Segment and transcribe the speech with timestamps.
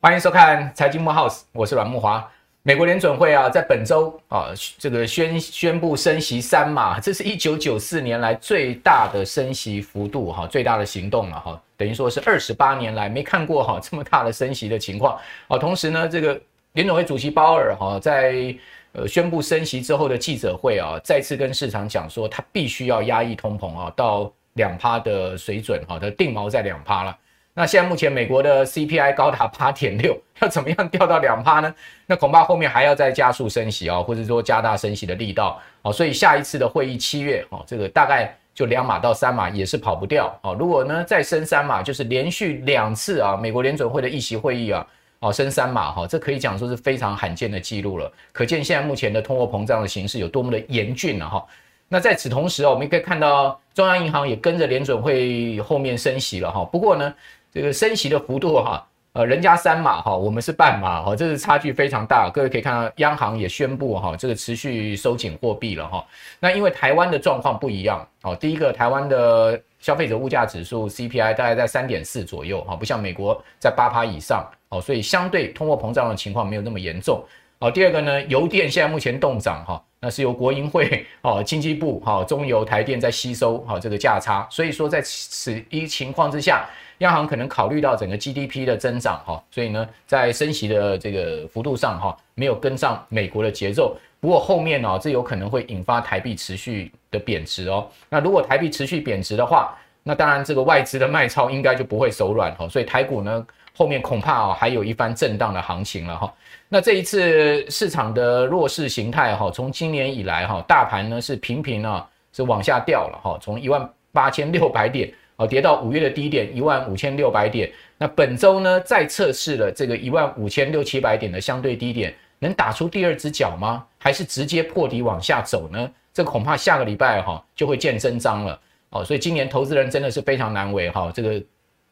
[0.00, 2.26] 欢迎收看财经慕 House，我是阮木华。
[2.62, 4.48] 美国联准会啊，在本周啊，
[4.78, 15.56] 这个宣宣布升息三码，这是一九九四年来最大的升息幅度哈，最大的行动了哈，等于说是二十八年来没看过哈这么大的升息的情况啊。
[15.56, 16.38] 同时呢，这个
[16.72, 18.54] 联准会主席鲍尔哈在
[18.98, 27.16] 呃宣布升息之后的记者会啊，再次跟市场讲说，他必须要压抑通膨啊，到两趴的水准哈，他定锚在两趴了。
[27.54, 31.72] 那现在目前美国的 CPI 高达八点六， 要怎么样掉到两趴呢？
[32.06, 35.92] 那恐怕后面还要再加速升息啊，或者说加大升息的力道啊。
[35.92, 40.52] 所以下一次的会议七月啊，这个大概就两码到三码也是跑不掉啊。
[40.52, 44.86] 如果呢再升三码，就是连续两次啊，美国联准会的议息会议啊，
[45.20, 48.12] 哦升三码哈，这可以讲说是非常罕见的记录了。
[48.32, 51.44] 可见现在目前的通货膨胀的形势有多么的严峻了哈。
[51.88, 56.64] 那在此同时哦，我们可以看到中央银行也跟着联准会后面升息了哈。
[56.64, 57.14] 不过呢。
[57.50, 62.30] 这个升息的幅度哈，呃，人家三码哈，我们是半码哈，这是差距非常大。
[62.32, 66.06] 各位可以看到，央行也宣布哈，这个持续收紧货币了哈。
[66.38, 77.24] 那因为台湾的状况不一样哦，第一个，台湾的消费者物价指数 CPI 大概在三点四左右哈，不像美国在八趴以上哦，所以相对通货膨胀的情况没有那么严重。
[77.58, 86.68] 哦，第二个呢，油电现在目前动涨哈，那是由国营会哦、经济部哈、中油、台电在吸收哈这个价差，所以说在此一情况之下。
[86.98, 93.96] 央行可能考虑到整个 GDP 的增长哈，所以呢，在升息的这个幅度上哈，没有跟上美国的节奏。
[94.18, 97.88] 不过后面呢，这有可能会引发台币持续的贬值哦。
[98.08, 102.68] 那如果台币持续贬值的话，那当然这个外资的卖超应该就不会手软哈。
[102.68, 103.46] 所以台股呢，
[103.78, 106.34] 后面恐怕啊还有一番震荡的行情了哈。
[106.68, 115.08] 那这一次市场的弱势形态哈，从今年以来哈，大盘呢是频频啊是往下掉了哈，从一万八千六百点。
[115.36, 123.86] 哦，跌到五月的低点一万五千六百点，那本周呢再测试了这个一万五千六七百点的相对低点，能打出第二只脚吗？
[123.98, 125.88] 还是直接破底往下走呢？
[126.12, 128.60] 这恐怕下个礼拜哈就会见真章了。
[128.90, 131.40] 哦，所以今年投资人真的是非常难为哈，这个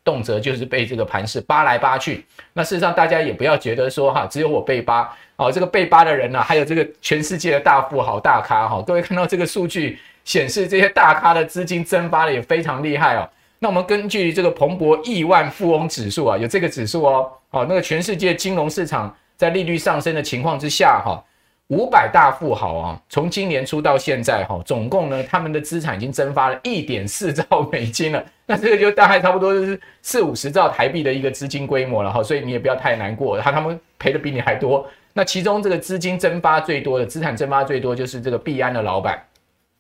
[0.07, 2.25] 动辄就是被这个盘势扒来扒去。
[2.53, 8.81] 那事实上大家也不要觉得说哈，只有我被扒哦，这个被扒的人呢，还有这个全世界的大富豪大咖哈。
[8.87, 13.29] 各位看到这个数据显示，这些大咖的资金蒸发的也非常厉害哦。
[13.59, 21.21] 那我们根据这个彭博亿万富翁指数啊，有这个指数哦，好，那个全世界金融市场在利率上升的情况之下，哈，
[21.69, 34.87] 五百大富豪啊，从今年初到现在，哈，总共呢，他们的资产已经蒸发了一点四兆美金了，那这个就大概差不多就是四五十兆台币的一个资金规模了，哈，所以你也不要太难过，他他们赔的比你还多。
[35.13, 39.21] 那其中这个资金蒸发最多的，资产蒸发最多就是这个币安的老板，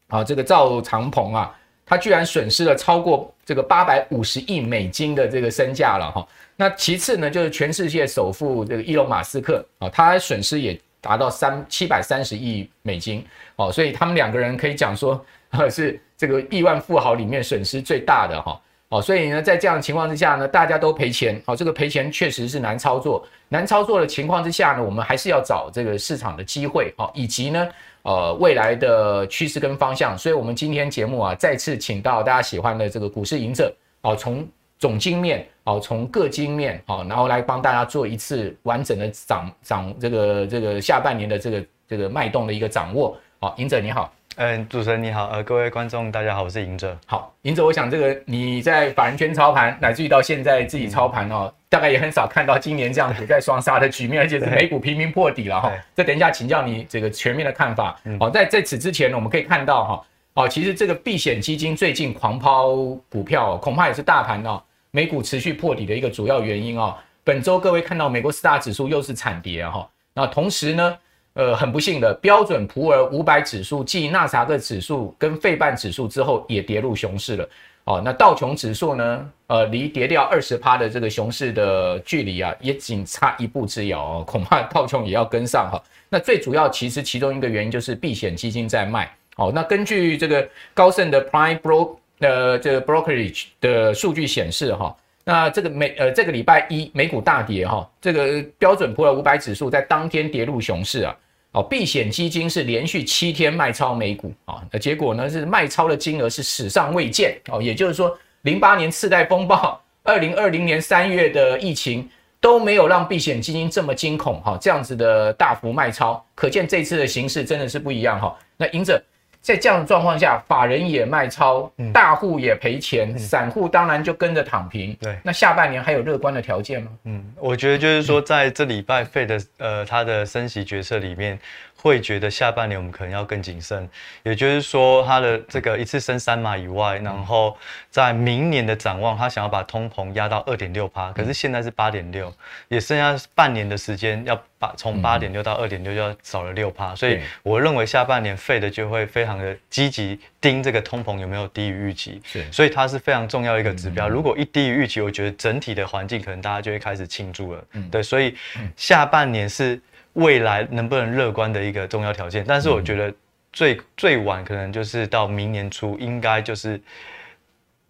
[0.08, 1.54] 啊，这个赵长鹏啊。
[1.88, 6.26] 他居然损失了超过这个八百五十亿美金的这个身价了哈。
[6.56, 13.24] 那其次呢，就是全世界首富这个伊隆马斯克啊，他损失也达到三七百三十亿美金
[13.56, 13.70] 哦。
[13.70, 15.24] 所以他们两个人可以讲说，
[15.70, 18.60] 是这个亿万富豪里面损失最大的哈。
[18.88, 21.40] 哦，所以呢，在这样的情况之下呢，大家都赔钱。
[21.46, 23.26] 哦，这个赔钱确实是难操作。
[23.48, 27.68] 难操作的情况之下呢，我们还是要找这个市场的机会哈，以及呢。
[28.02, 34.46] 呃，未来的趋势跟方向，所以我们今天节目啊，再次请到大家喜欢的这个股市赢者哦，从
[34.78, 43.16] 总经面哦，从各经面哦，然后来帮大家做一次完整的掌掌这个这个下半年的这个这个脉动的一个掌握。
[43.40, 44.12] 好，赢者你好。
[44.38, 46.94] 嗯，主持人你好，呃，各位观众大家好，我是赢者。
[47.06, 55.72] 好，赢者，我想这个你在法人圈操盘，乃至于到现在自己操盘哦，嗯、大概也很少看到今年这样子在双杀的局面，而且是美股频频破底了哈。
[55.94, 57.98] 这等一下请教你这个全面的看法。
[58.20, 60.04] 好，在在此之前呢，我们可以看到哈，哦，
[60.36, 62.76] 哦其实这个避险基金最近狂抛
[63.08, 66.94] 股票，恐怕也是大盘哦美股持续破底的一个主要原因哦。
[67.24, 70.98] 本周各位看到美国四大指数又是惨跌哈，那同时呢？
[71.32, 77.48] 呃，很不幸的，标准普尔五百指数继纳斯达克指数跟费半指数之后，也跌入熊市了。
[77.84, 79.30] 哦，那道琼指数呢？
[79.48, 85.82] 呃，离跌掉二十趴的这个熊市的距离啊，也仅差一步之遥，恐怕道琼也要跟上哈。
[86.08, 89.14] 那最主要其实其中一个原因就是避险基金在卖。
[89.36, 94.94] 哦，那根据这个高盛的 Prime Bro 呃这个 Brokerage 的数据显示哈。
[95.24, 101.16] 那这个美呃这个礼拜一美股大跌哈，这个标准普尔五百指数在当天跌入熊市啊。
[101.52, 112.06] 哦，避险基金是连续七天卖超美股啊，那结果呢是卖超的金额是史上未见哦，也就是说，零八年次贷风暴、二零二零年三月的疫情
[112.42, 118.36] 都没有让避险基金这么惊恐哈，这样子的大幅卖超，可见这次的形势真的是不一样哈。
[118.58, 119.02] 那隐者
[119.46, 124.92] 在这样的状况下，法人也卖超，大户也赔钱，散户当然就跟着躺平。
[125.00, 126.90] 对，那下半年还有乐观的条件吗？
[127.04, 131.38] 嗯，我觉得就是说，在这礼拜费的呃他的升息决策里面。
[131.78, 133.88] 会觉得下半年我们可能要更谨慎，
[134.24, 137.56] 也就是说，它的这个一次升三码以外，然后
[137.90, 142.32] 在明年的展望，他想要把通膨压到二点六趴，可是现在是八点六，
[142.68, 154.08] 也剩下半年的时间，要把从八点六到二点六就要少了六趴，所以我认为下半年 Fed 就会非常的积极盯这个通膨有没有低于预期，是，所以它是非常重要一个指标。
[154.08, 158.34] 如果一低于预期，我觉得整体的环境可能大家就会开始庆祝了，嗯，对，所以
[158.74, 159.80] 下半年是。
[160.16, 163.12] 未来能不能乐观的一个重要条件，但是我觉得
[163.52, 166.80] 最、嗯、最晚可能就是到明年初，应该就是，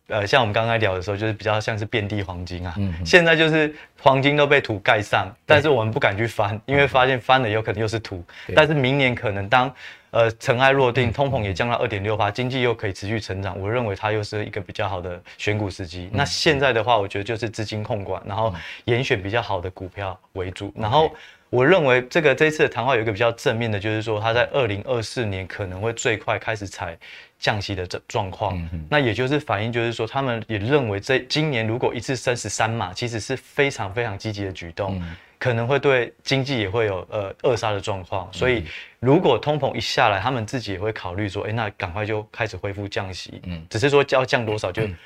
[0.08, 2.74] 呃，像我们刚才聊的时候，就是比较像是遍地黄金啊。
[2.78, 2.92] 嗯。
[3.04, 8.24] 现在就是黄金都被土盖上，但是我们不敢去翻，因为发现翻了有可能又是土。
[8.56, 9.72] 但是明年可能当
[10.10, 16.10] 呃尘埃落定，通膨也降到二点六八，经济又可以持续成长，我认为它又是一个比较好的选股时机。
[16.12, 18.52] 那现在的话，我觉得就是资金控管，然后
[18.86, 21.08] 严选比较好的股票为主，然后。
[21.50, 26.98] 我认为这个这一次的谈话有一个比较正面的，就是说他在二零二四年可能会最快开始采
[27.38, 38.64] 降息的这状况，嗯、那也就是反映就是说他们也认为这今年如果一次升十三码，其实是非常非常积极的举动，嗯、可能会对经济也会有呃扼杀的状况，所以
[38.98, 44.82] 如果通膨一下来，他们自己也会考虑说，哎，那赶快就开始恢复降息，嗯，只是说要降多少就。
[44.82, 44.96] 嗯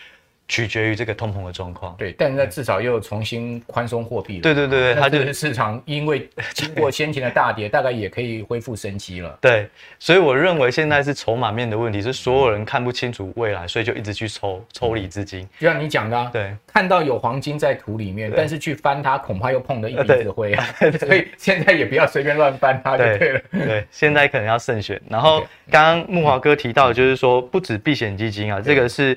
[0.51, 4.43] 取决于这个通膨的状况，对，但是至少又重新宽松货币了。
[4.43, 9.39] 对对对对，它就是市场，因为 经过先前的大跌，大概也可以恢复生机了。
[9.41, 9.69] 对，
[10.01, 15.49] 所以我认为现在是筹码面的问题，是所有人看不清楚未来，所以就一直去抽抽离资金。
[15.61, 20.67] 就像你讲的，啊，对，看到有黄金在土里面，但是去翻它，恐怕又碰得一鼻子灰啊。
[20.99, 23.41] 所以现在也不要随便乱翻它就对了。
[23.53, 25.01] 对，现在可能要慎选。
[25.09, 29.17] 然后 刚刚木华哥提到的就是说，不止避险基金啊，这个是。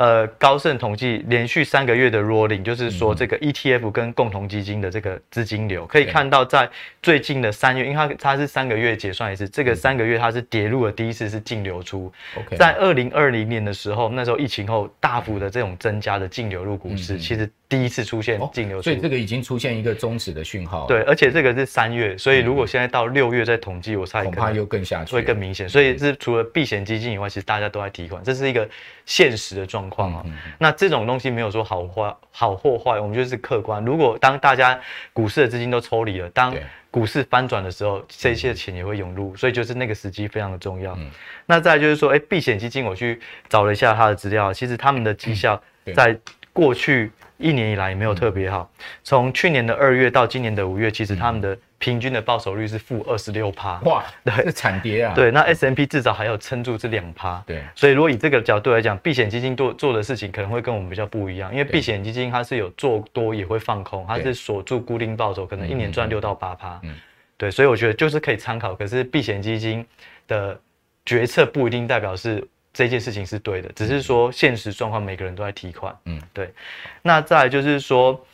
[0.00, 6.66] 呃，高盛统计连续三个月的 rolling，就是说这个 ETF 跟共同基金的这个资金流，可以看到在
[7.02, 12.10] 最近的三月，因为它它是三个月结算一次，这个三个月它是跌入了第一次是净流出。
[12.56, 17.46] 在二零二零年的时候，那时候疫情后大幅的这种增加的净流入股市，其实。
[17.70, 20.88] 第一次出现净流出，所以这个已经出现一个终止的讯号。
[20.88, 25.68] 对，而且这个是三月，所以如果现在到六月再统计，我猜恐怕又更下去，会更明显。
[25.68, 28.68] 所以是除了避险基金以外，其实大家都在提款，这是一个
[29.10, 30.24] 现实的状况啊。
[30.56, 33.84] 那这种东西没有说好坏好或坏，我们就是客观。
[33.84, 34.78] 如果当大家
[35.12, 36.54] 股市的资金都抽离了，当
[36.92, 40.96] 股市翻转的时候，这些钱也会涌入，所以就是那个时机非常的重要。
[41.46, 45.60] 那再就是说，哎，避险基金我去找了一下它的资料，其实他们的绩效
[45.96, 46.16] 在
[46.52, 47.10] 过去。
[47.42, 48.70] 一年以来也没有特别好，
[49.02, 53.80] 从去年的二月到今年的五月，其实他们的平均的报酬率是负二十六趴。
[53.80, 55.12] 哇， 对，是惨跌啊。
[55.12, 57.42] 对，那 S&P 至少还有撑住这两趴。
[57.44, 66.78] 对，所以如果以这个角度来讲，避险基金做做的事情可能会跟我们比较不一样，因为避险基金它是有做多也会放空，它是锁住固定报酬，可能一年赚六到八趴。
[66.84, 66.94] 嗯，
[67.36, 69.84] 对，所以我觉得就是可以参考，可是避险基金
[70.28, 70.56] 的
[71.04, 72.46] 决策不一定代表是。
[72.72, 75.92] 这件事情是对的，只是说现实状况，每个人都在提款。
[76.04, 76.54] 嗯，对。
[77.02, 78.24] 那再来就是说，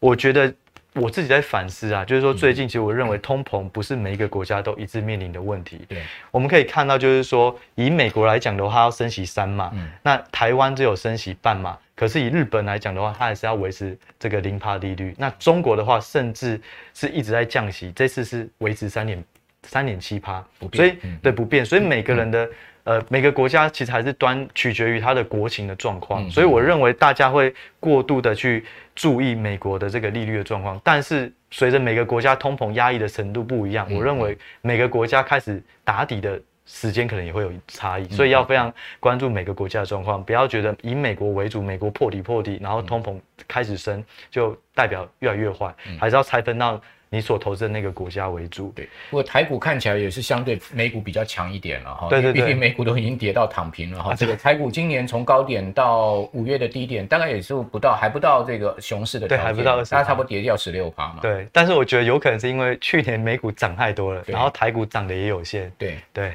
[0.00, 0.52] 我觉得
[0.94, 5.84] 我自己在反思啊，就是说最近其实我认为通膨不是每一个国家都一致面临的问题。
[5.88, 11.76] 对，我们可以看到就是说，以美国来讲的话，它要升息三嘛，嗯，那台湾只有升息半嘛。
[11.96, 15.14] 可是以日本来讲的话，它还是要维持这个零趴利率。
[15.18, 16.60] 那中国的话，甚至
[16.92, 19.24] 是一直在降息，这次是维持三点
[19.62, 21.64] 三点七趴，所以对不变。
[21.64, 22.48] 所以每个人的。
[22.84, 28.62] 呃，每个国家其实还是端取决于它的国情的状况，所以我认为大家会过度的去
[28.94, 46.78] 注意美国的这个利率的状况，但是随着每个国家通膨压抑的程度不一样，我认为每个国家开始打底的时间可能也会有差异，所以要非常关注每个国家的状况，不要觉得以美国为主，美国破底破底，然后通膨开始升就代表越来越坏，还是要拆分到。
[47.14, 48.88] 你所投资的那个国家为主，对。
[49.10, 52.08] 不过台股看起来也是相对美股比较强一点了哈。
[52.10, 52.42] 对对对。
[52.42, 54.14] 毕竟美股都已经跌到躺平了哈。
[54.14, 59.28] 这个台股今年从高点到五月的低点，大概也是不到，还不到这个熊市的。
[59.28, 59.82] 对，还不到。
[59.84, 61.20] 它差不多跌掉十六趴嘛。
[61.22, 61.46] 对。
[61.52, 65.70] 但是我觉得有可能是因为去年美股涨太多了，然后台股涨的也有限。
[65.78, 66.32] 对对。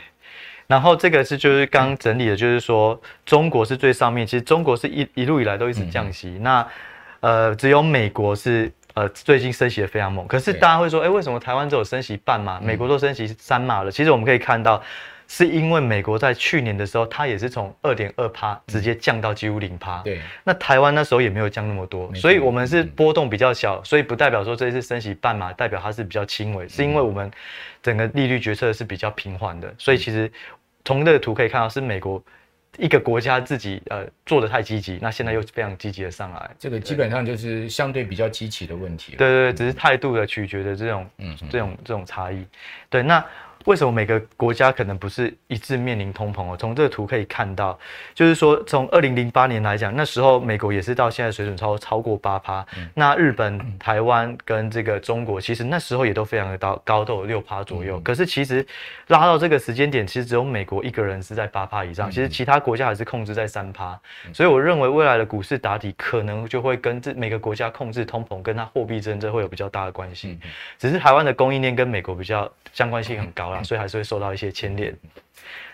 [0.67, 6.29] 然后这个是就是刚整理的，就是说中国是最上面，其实中国是一一路以来都一直降息。
[6.41, 6.65] 那
[7.19, 8.71] 呃，只有美国是。
[8.99, 13.89] 呃，最近升息的非常猛，可是大家会说，哎、欸，为什么台湾只有升息半码，美国都升息三码了？
[13.89, 14.83] 其实我们可以看到，
[15.25, 20.01] 是因为美国在去年的时候，它也是从二点二趴直接降到几乎零趴。
[20.03, 27.31] 对，那台湾那时候也没有降那么多，所以我们是波动比较小，所以不代表说这一次升息半码代表它是比较轻微，是因为我们
[27.81, 30.29] 整个利率决策是比较平缓的，所以其实。
[30.85, 32.23] 从这个图可以看到，是美国
[32.77, 39.15] 一个国家自己呃做的太积极，那现在又非常积极的上来，这个基本上就是相对比较积极的问题。
[39.17, 42.45] 对对对，只是态度的取决的这种嗯这种这种差异。
[42.89, 43.25] 对，那。
[43.65, 46.57] 为什么每个国家可能不是一致面临通膨哦？
[46.57, 47.77] 从这个图可以看到，
[48.13, 52.65] 就是说从二零零八年来讲，那时候美国也是到现在水准超超过八趴。
[52.93, 57.99] 那日本、台湾跟这个中国，其实那时候也都非常的高，高都有六趴左右。
[57.99, 58.65] 可是其实
[59.07, 63.99] 拉到这个时间点，其实只有美国一个人是在八趴以上，其实其他国家还是控制在三趴。
[64.33, 70.39] 所以我认为未来的股市打底可能就会跟这每个国家控制通膨，跟它货币政策会有比较大的关系。
[70.77, 73.48] 只是台湾的供应链跟美国比较相关性很高。
[73.63, 74.95] 所以还是会受到一些牵连。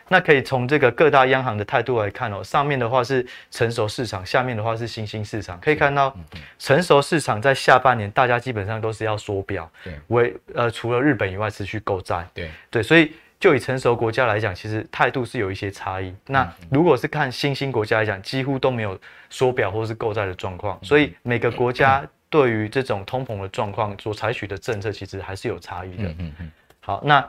[0.08, 5.60] 那可以从这个各大央行的态度来看哦，上面的话是成熟市场，下面的话是新兴市场。
[5.60, 6.16] 可以看到，
[6.60, 12.84] 成熟市场在下半年大家基本上都是要缩表，对，为呃除了日本以外持续购债，对对。
[12.84, 16.14] 所以就以成熟国家来讲，其实态度是有一些差异。
[16.28, 18.96] 那如果是看新兴国家来讲，几乎都没有
[19.32, 20.78] 缩表或是购债的状况。
[20.84, 26.10] 所以每个国家对于这种通膨的状况所采取的政策，其实还是有差异的。
[26.20, 26.52] 嗯嗯。
[26.80, 27.28] 好，那。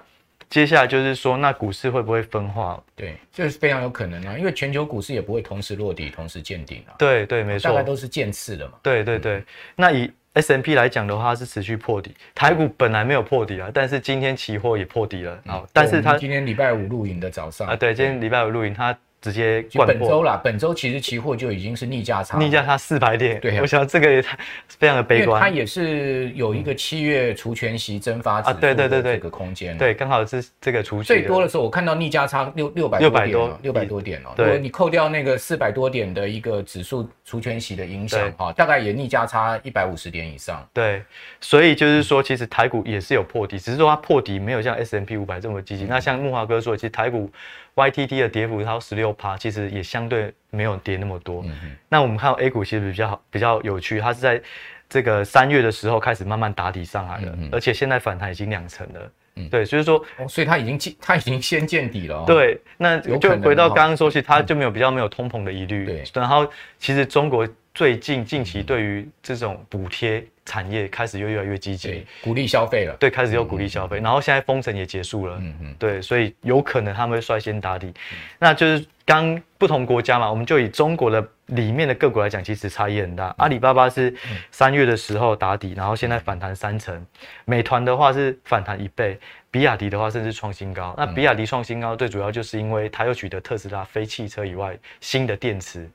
[0.49, 2.83] 接下来就是说，那股市会不会分化？
[2.95, 6.95] 对，这是非常有可能啊，因为全球股市也不会同时落底、同时见顶啊。
[6.99, 8.75] 对对，没错，大概都是渐次的嘛。
[8.83, 9.43] 对对对，
[9.75, 12.15] 那以 S&P 来讲的话，是持续破底。
[12.35, 15.41] 台股本来没有破底啊，但是今天期货也破底了。
[15.47, 18.97] 好，但是它今天礼拜五录影的早上啊，对，今天礼拜五录影它。
[19.27, 23.41] 直接本周啦，本周其实期货就已经是逆价差，逆价差四百点。
[23.41, 25.43] 对，我想这个也太非常的悲观。
[25.43, 29.77] 它也是有一个七月除权息蒸发啊，对对对对，这个空间。
[29.77, 34.31] 对，刚好是这个除最多的时候，我看到逆价差六六百六百多六百多点哦。
[34.37, 40.65] 对，你扣掉那个四百多点的一个指数除权息的影响哈，大概也逆价差一百五十点以上。
[40.73, 41.03] 对，
[41.41, 45.85] 所以就是说，其实台股也是有破底，只是说它破底没有像 S M P 五百这么积极。
[45.85, 47.29] 那像木华哥说，其实台股。
[47.77, 51.43] YTD 的跌幅超十六趴，其实也相对没有跌那么多。
[51.45, 54.41] 嗯、哼那我们看到 A 股其实比较好，比较有趣，它是在
[54.89, 59.13] 这个三月的时候开始慢慢打底上来了，嗯、而且现在反弹已经两成了。
[59.35, 62.25] 嗯、对，所以说，哦、所以它已经见，它已经先见底了、哦。
[62.27, 65.85] 对，那就回到刚刚说起，它就没有比较没有通膨的疑虑。
[65.85, 70.27] 对，然后其实中国最近近期对于这种补贴。
[70.47, 72.97] 产业开始又越来越积极，鼓励消费了。
[72.99, 75.37] 对，开始又鼓励消费，嗯、然后现在封城也结束了。
[75.41, 75.75] 嗯嗯。
[75.79, 77.89] 对，所以有可能他们会率先打底。
[77.89, 83.29] 嗯、那就是刚不同国家嘛，我们就以中国的里面的个股来讲，其实差异很大。
[83.31, 84.15] 嗯、阿里巴巴是
[84.53, 87.05] 三月的时候打底，然后现在反弹三成。
[87.45, 89.19] 美团的话是反弹一倍，
[89.51, 90.95] 比亚迪的话甚至创新高。
[90.97, 95.91] 那比亚迪创新高，最主要就是因为它又取得特斯拉非汽车以外新的电池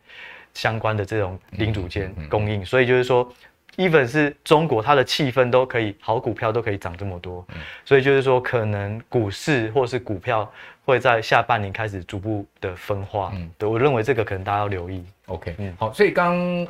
[0.53, 3.31] 相关的这种零组件供应，所以就是说。
[3.77, 10.51] Even 是中国，它的气氛都可以，好股票都可以涨这么多，嗯、所以就是说，可能股市或是股票
[10.85, 13.31] 会在下半年开始逐步的分化。
[13.33, 15.03] 嗯，对，我认为这个可能大家要留意。
[15.27, 16.67] OK，嗯，好，所以刚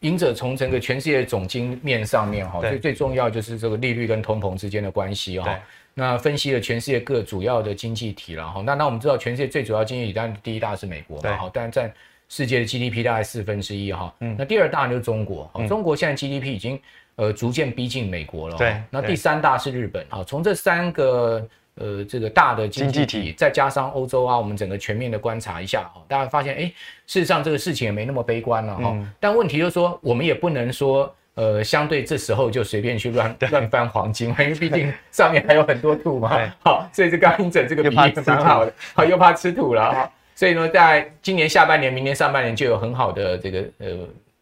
[0.00, 5.58] 赢者从整个全世界总经面上面哈，最、嗯、最重要就是这个利率跟通膨之间的关系哈。
[5.94, 8.62] 那分析了全世界各主要的经济体了哈。
[8.64, 11.92] 那那我们知道全世界最主要经济体，当然第一大是美国嘛，好对，但在
[12.32, 16.80] 世界的 GDP 大概四分之一哈，嗯，那第二大就是中国，嗯、中国现在 GDP 已经
[17.16, 26.60] 呃逐渐逼近美国了，对，那第三大是日本，好，从这三个呃这个大的经济体，再加上欧洲啊，我们整个全面的观察一下哈，大家发现哎，
[27.06, 36.50] 事实上这个事情也没那么悲观了哈，嗯、但问题就是说，我们也不能说呃相对这时候就随便去乱乱翻黄金，因为毕竟上面还有很多土嘛，对。
[36.64, 40.10] 好，所以这刚刚讲这个比喻蛮好的，好，又怕吃土了哈。
[40.34, 43.86] 所以呢，在今年下半年、明年上半年就有很好的这个呃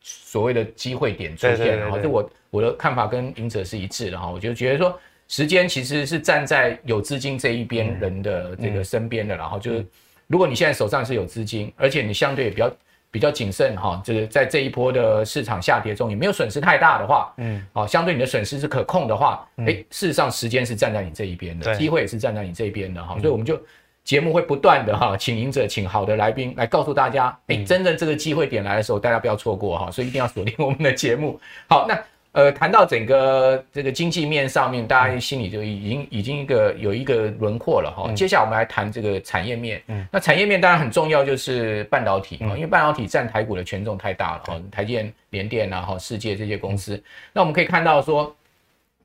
[0.00, 1.98] 所谓的机会点出现了哈。
[1.98, 4.30] 这我我的看法跟赢者是一致的哈。
[4.30, 9.84] 我就觉得说，时间其实是站在有资金这一边人的这个身边的，然后就是
[10.26, 12.72] 如果你现在手上是有资金，而且你相对也比较
[13.10, 23.18] 比较谨慎哈，就是在这一波的市场下跌中也没有损失太大的话，嗯，好，相对你的损失是可控的话，哎，事实上时间是站在你这一边的，机会也是站在你这一边的哈。
[23.18, 23.60] 所以我们就。
[24.02, 31.38] 节目会不断的哈，请赢者，请好的来宾来告诉大家，哎、欸，真正这个机会点来的时候，大家不要错过哈，所以一定要锁定我们的节目。
[31.68, 32.02] 好，那
[32.32, 38.04] 呃，谈到整个这个经济面上面，大家心里就已经已经一个有一个轮廓了哈。
[38.08, 47.02] 嗯、接下来我们来谈这个产业面，嗯，那产业面当然很重要，就是半导体啊，嗯、因为半导体占台股的权重太大了台积电、联电啊，哈，世界这些公司，嗯、
[47.32, 48.34] 那我们可以看到说，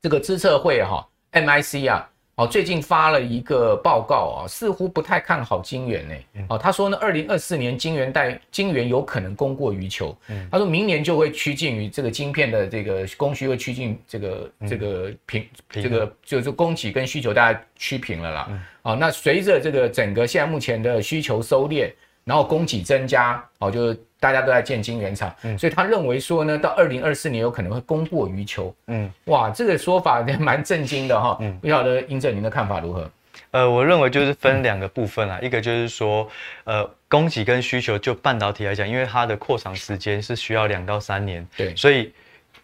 [0.00, 2.08] 这个资策会哈，MIC 啊。
[2.36, 6.44] 哦，最近发了一个报告啊，似乎不太看好金元呢。
[6.50, 10.14] 哦，他说呢，二零二四年金元带晶圆有可能供过于求。
[10.28, 18.48] 嗯，他说明年就会趋近于这个晶片的这个供需会趋近这个这个平这个就是供给跟需求大家趋平了啦。
[18.82, 21.90] 哦，那随着这个整个现在目前的需求收敛，
[22.24, 23.98] 然后供给增加，哦，就是。
[24.26, 33.08] 大家都在建晶圆厂，嗯，所以他认为说呢，到二零二四年有可能会供过于求，嗯，哇，这个说法 蛮震惊的哈，嗯，不晓得英正您的看法如何？
[33.52, 36.28] 呃，我认为就是分两个部分啊，一个就是说，
[36.64, 42.12] 呃，供给跟需求，就半导体来讲，因为它的扩厂时间是需要两到三年，对，所以。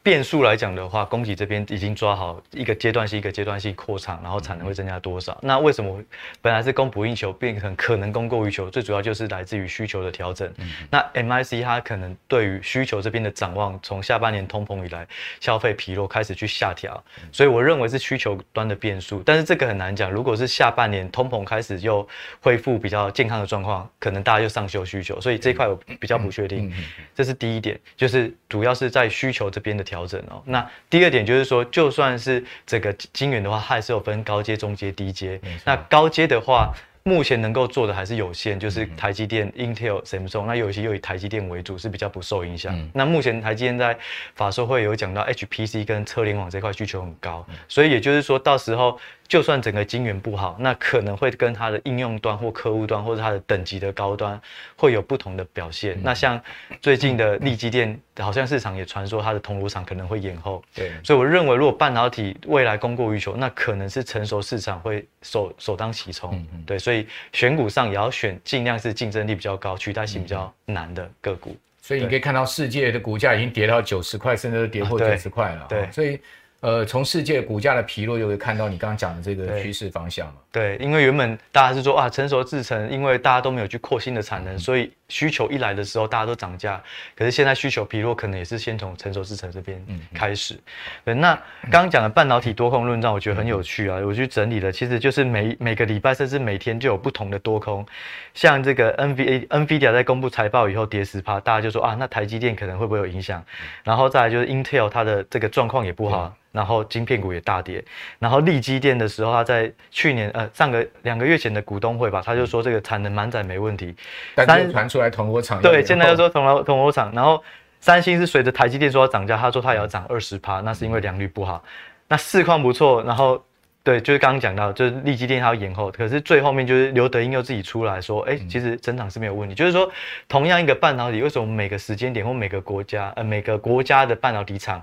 [0.02, 5.38] 变数来讲的话，供给这边已经抓好一个阶段性、一个阶段性扩产，然后产能会增加多少？
[5.42, 6.02] 那为什么
[6.40, 8.68] 本来是供不应求，变成可能供过于求？
[8.68, 10.52] 最主要就是来自于需求的调整。
[10.90, 15.06] 那 MIC 它可能对于需求这边的展望，从下半年通膨以来
[15.38, 19.22] 消费疲弱开始去下调，所以我认为是需求端的变数。
[19.24, 22.04] 但是这个很难讲，如果是下半年通膨开始又
[22.40, 26.72] 恢复比较健康的状况，可能大家又上修需求，所以这块我比较不确定。
[27.14, 29.91] 这是第一点，就是主要是在需求这边的。
[29.92, 35.38] 调整哦，那第二点就是说，就算是这个晶圆的话，还是有分高阶、中阶、低阶。
[35.66, 36.72] 那高阶的话，
[37.02, 42.74] 目前能够做的还是有限，就是台积电、Intel、Samsung，那有些又以台积电为主，是比较不受影响。
[42.94, 43.94] 那目前台积电在
[44.34, 48.98] 法说会有讲到 HPC 跟车联网这块需求很高，所以也就是说到时候。
[49.32, 54.38] 就算整个晶圆不好，那可能会跟它的应用端或客户端或者它的等级的高端
[54.76, 55.94] 会有不同的表现。
[55.94, 56.38] 嗯、那像
[56.82, 60.62] 最近的力积电，好像市场也传说它的铜炉厂可能会延后。
[60.74, 66.46] 对，所以我认为如果半导体未来供过于求，那可能是成熟市场会首首当其冲。
[66.66, 71.56] 对，所以选股上也要选尽量是竞争力比较高、取代性比较难的个股。
[71.80, 75.64] 所以你可以看到世界的股价已经跌到九十块，甚至都跌破九十块了。
[75.70, 76.20] 对，所以。
[76.62, 80.34] 呃，从世界股价的疲弱，就会看到你刚刚讲的这个趋势方向嘛。
[80.52, 86.82] 对，因为原本大家是说啊，成熟制程，因为大家都没有去扩新的产能，嗯、所以需求一来的时候，大家都涨价。
[87.14, 90.58] 可是现在需求疲弱，可能也是先从成熟市场这边开始。
[91.04, 91.34] 对，那
[91.70, 93.98] 刚刚讲的半导体多空论战，我觉得很有趣啊。
[93.98, 97.84] 嗯、我去整理了，其实就是每每个礼拜，甚至每天就有不同的多空。
[98.32, 103.38] 像这个 NVA、NVIDIA 在公布财报以后跌十趴，大家就说啊，那台积电可能会不会有影响？
[103.40, 103.46] 嗯、
[103.84, 106.24] 然后再来就是 Intel 它的这个状况也不好。
[106.24, 107.82] 嗯然后晶片股也大跌，
[108.18, 113.96] 然后力积电的时候，他在去年呃上个两个月前的股东会吧，他就说这个产能满载没问题，
[114.34, 117.42] 但是传出来铜锣厂对，现在又说铜锣铜锣厂，然后
[117.80, 121.62] 三星是随着台积电说要涨价，他说他也要涨二十趴，那是因为良率不好，
[122.08, 123.42] 那市况不错，然后
[123.82, 129.90] 对，就是刚刚讲到就是力积电它要延后，可是最后面就是刘德英又自己出来说，哎，其实增长是没有问题，就是说
[130.28, 134.80] 同样一个半导体，为什么每个时间点或每个国家呃每个国家的半导体厂？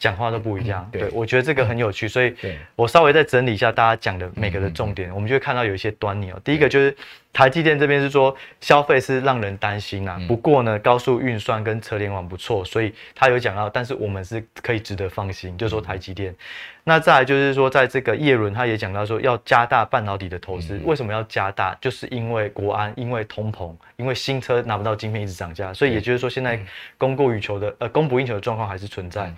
[0.00, 2.34] 讲话都不一样，嗯、对，对我觉得这个很有趣，所以
[2.74, 6.40] 我稍微再整理一下大家讲的每个的重点，嗯、我们就会看到有一些端倪哦。
[6.42, 6.96] 第一个就是
[7.32, 16.32] 台积电这边是说消费是让人担心啊，嗯、不过呢高速运算跟车联网不错，所以他有讲到，但是我们是可以值得放心，就是说台积电。
[16.32, 16.36] 嗯、
[16.84, 21.76] 那再来就是说在这个叶伦他也讲到说要加大半导体的投资，嗯、为什么要加大？
[21.78, 26.58] 就是因为国安，因为通膨，因为新车拿不到晶片一直涨价，所以也就是说现在
[26.96, 29.30] 供过于求的呃供不应求的状况还是存在。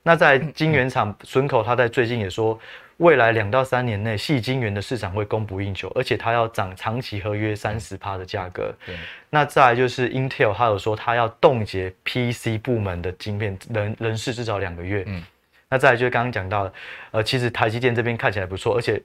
[0.00, 2.58] 嗯那在晶圆厂，顺口他在最近也说，
[2.96, 8.74] 未来两到三年内，细晶圆的市场会供不应求，而且它要涨长期合约三十趴的价格。
[8.86, 8.96] 对。
[9.28, 15.04] 那再来就是 Intel，他有说他要冻结 PC 部门的晶片人人事至少两个月。
[15.06, 15.22] 嗯。
[15.68, 16.72] 那再来就是刚刚讲到的，
[17.10, 19.00] 呃，其实台积电这边看起来不错，而且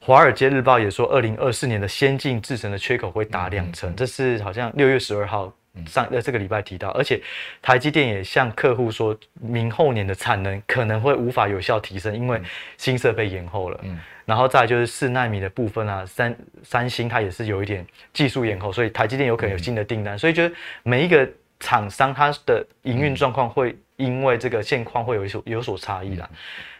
[0.00, 5.52] 华尔街日报也说，二零二四年的先进制程的缺口会达两成，这是好像六月十二号。
[5.86, 7.20] 上呃这个礼拜提到，而且
[7.60, 12.40] 台积电也向客户说明后年的产能可能会无法有效提升，因为
[12.76, 13.80] 新设备延后了。
[13.82, 20.18] 嗯，然后再就是四纳米的部分啊，三三星它也是有一点技术延后，所以台积电有可能有新的订单。
[20.18, 21.28] 所以就是每一个
[21.60, 26.28] 厂商它的营运状况会因为这个现况会有所有所差异啦。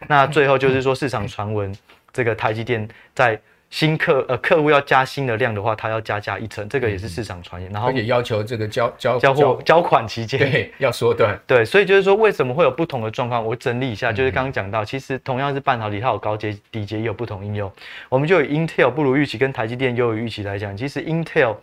[0.06, 1.74] 那最后就是说市场传闻
[2.12, 3.40] 这个台积电在。
[3.70, 7.70] 新客呃客户要加新的量的话，他要加价一成，这个也是市场传言。
[7.70, 11.38] 然后也要求这个交交交货交款期间对要缩短。
[11.46, 13.44] 对，所以就是说为什么会有不同的状况？
[13.44, 17.70] 我整理一下，就是刚刚讲到，其实同样是半导体，它有高阶、低阶，也有不同应用。
[18.08, 21.56] 我们就以 Intel 不如预期跟台积电优于预期来讲，其实 Intel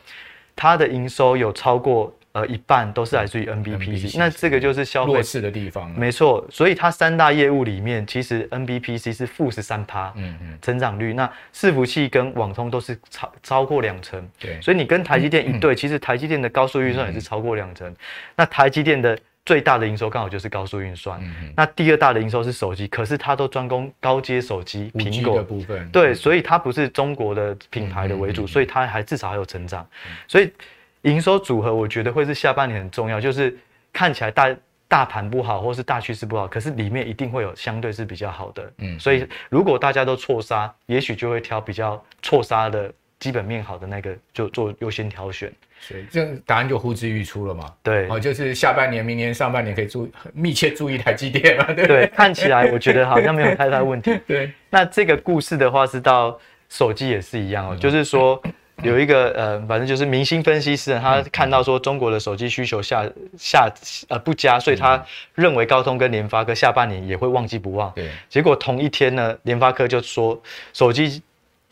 [0.56, 2.14] 它的营收有超过。
[2.36, 5.90] 呃，一半都是来自于 NBPC，那这个就是消费弱势的地方。
[5.98, 11.14] 没错，所以它三大业务里面，其实 NBPC 是负十三趴，嗯嗯，成长率。
[11.14, 14.60] 那伺服器跟网通都是超超过两成，对。
[14.60, 17.96] 所以你跟台积电一对，其实台积电的高速运算也是超过两成。
[18.36, 21.18] 那台积电的最大的营收刚好就是高速运算，
[21.56, 30.52] 那第二大的营收是手机，可是它都专攻高阶手机，苹果的部分，对，所以它不是中国的品牌的为主，嗯、所以它还至少还有成长，嗯、所以
[31.06, 33.58] 营收组合我觉得会是下半年很重要，就是
[33.92, 34.56] 看起来大
[34.88, 42.94] 大盘不好或是大趋势不好，可是里面一定会有相对是比较好的，嗯，所以如果大家都错杀，也许就会挑比较错杀的。
[43.18, 47.74] 基本面好的那个就做优先挑选，所以这答案就呼之欲出了嘛。
[47.82, 51.64] 对，哦，就是下半年、明年上半年可以注 密切注意台积电嘛。
[51.74, 54.20] 对，对，看起来我觉得好像没有太大问题。
[54.28, 56.38] 对，那这个故事的话是到
[56.70, 58.40] 手机也是一样哦，嗯、就是说
[58.84, 63.06] 有一个呃，反正就是明星分析师，他看到说中国的手机需求下
[63.38, 63.72] 下
[64.10, 67.92] 呃不佳，所以他认为高通跟联发科下半年也会旺季不旺。
[67.96, 70.42] 对，结果同一天呢，联发科就说
[70.74, 71.22] 手机。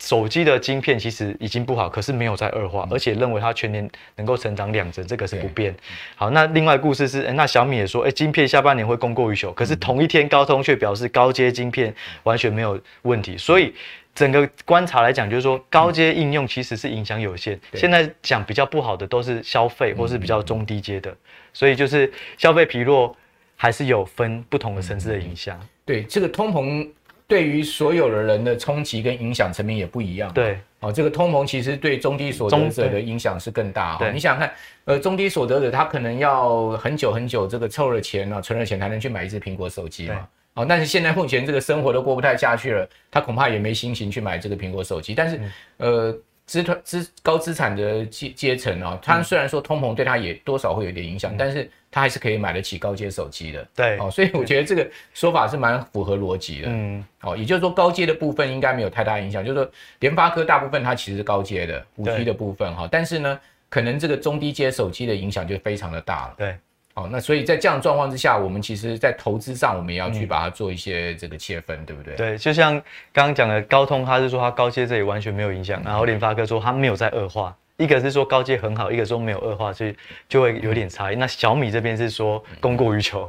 [0.04, 5.74] 手机的晶片其实已经不好，可是没有在恶化，而且认为它全年能够成长两成，这个是不变。
[6.14, 13.38] 好，那另外故事是，那小米也说，哎，晶片下半年会供过于求，可是同一天高通却表示高阶晶片完全没有问题。
[13.38, 13.72] 所以
[14.14, 17.58] 整个观察来讲，就是说高阶应用其实是影响有限。
[17.72, 21.16] 现在讲比较不好的都是消费或是比较中低阶的，
[21.54, 23.16] 所以就是消费疲弱
[23.56, 25.58] 还是有分不同的层次的影响。
[25.86, 26.86] 对，这个通膨。
[27.34, 30.32] 对于所有的人的冲击跟影响层面也不一样。
[30.32, 33.96] 对，哦，这个通膨其实对中低所得者的影响是更大。
[33.96, 40.28] 哦，你想想看，呃，中低所得者他可能要很久很久这个凑了钱啊，存了钱才能去买一只苹果手机嘛。
[40.54, 45.12] 哦，但是现在目前这个生活都过不太下去了，他恐怕也没心情去买这个苹果手机。
[45.12, 45.40] 但是，
[45.78, 46.16] 呃。
[46.46, 53.66] 资团资高资产的阶阶层哦，他虽然说通膨对他也多少会有点影响，嗯、但是他还是可以买得起高阶手机的。
[53.74, 56.68] 对，哦，所以我觉得这个说法是蛮符合逻辑的。
[56.68, 66.34] 嗯，哦，也就是说高阶的部分应该没有太大影响，就是说联发科大部分它其实是高阶的五 G 的部分哈，对但是呢，可能这个中低阶手机的影响就非常的大了。
[66.36, 66.56] 对。
[66.94, 72.14] 哦，那所以在这样的状况之下，我们其实，在投资上，我们也要去把它做一些这个切分，嗯、对不对？
[72.14, 72.72] 对，就像
[73.12, 79.92] 刚刚讲的高通，他是说他高阶这里完全没有影响，然后联发科说它没有在恶化，一个是说高阶很好，一个说没有恶化，所以
[80.28, 81.16] 就会有点差异。
[81.16, 83.28] 嗯、那小米这边是说供过于求，